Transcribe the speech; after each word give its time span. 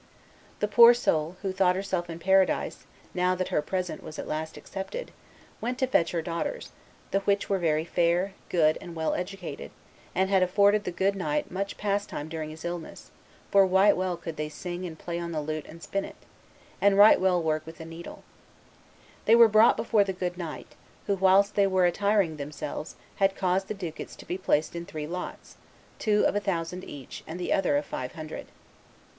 The 0.61 0.67
poor 0.67 0.95
soul, 0.95 1.37
who 1.43 1.51
thought 1.53 1.75
herself 1.75 2.09
in 2.09 2.17
paradise, 2.17 2.87
now 3.13 3.35
that 3.35 3.49
her 3.49 3.61
present 3.61 4.01
was 4.01 4.17
at 4.17 4.27
last 4.27 4.57
accepted, 4.57 5.11
went 5.61 5.77
to 5.77 5.85
fetch 5.85 6.09
her 6.09 6.23
daughters, 6.23 6.71
the 7.11 7.19
which 7.19 7.51
were 7.51 7.59
very 7.59 7.85
fair, 7.85 8.33
good, 8.49 8.79
and 8.81 8.95
well 8.95 9.13
educated, 9.13 9.69
and 10.15 10.27
had 10.27 10.41
afforded 10.41 10.85
the 10.85 10.91
good 10.91 11.15
knight 11.15 11.51
much 11.51 11.77
pastime 11.77 12.29
during 12.29 12.49
his 12.49 12.65
illness, 12.65 13.11
for 13.51 13.63
right 13.63 13.95
well 13.95 14.17
could 14.17 14.37
they 14.37 14.49
sing 14.49 14.87
and 14.87 14.97
play 14.97 15.19
on 15.19 15.33
the 15.33 15.39
lute 15.39 15.67
and 15.69 15.83
spinet, 15.83 16.15
and 16.81 16.97
right 16.97 17.21
well 17.21 17.39
work 17.39 17.63
with 17.67 17.77
the 17.77 17.85
needle. 17.85 18.23
They 19.25 19.35
were 19.35 19.47
brought 19.47 19.77
before 19.77 20.03
the 20.03 20.13
good 20.13 20.35
knight, 20.35 20.73
who, 21.05 21.13
whilst 21.15 21.53
they 21.53 21.67
were 21.67 21.85
attiring 21.85 22.37
themselves, 22.37 22.95
had 23.17 23.35
caused 23.35 23.67
the 23.67 23.75
ducats 23.75 24.15
to 24.15 24.25
be 24.25 24.39
placed 24.39 24.75
in 24.75 24.87
three 24.87 25.05
lots, 25.05 25.57
two 25.99 26.25
of 26.25 26.35
a 26.35 26.39
thousand 26.39 26.83
each, 26.85 27.23
and 27.27 27.39
the 27.39 27.53
other 27.53 27.77
of 27.77 27.85
five 27.85 28.13
hundred. 28.13 28.47